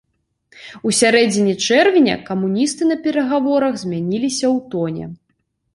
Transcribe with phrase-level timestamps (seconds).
[0.91, 5.05] У сярэдзіне чэрвеня камуністы на перагаворах змяніліся ў тоне.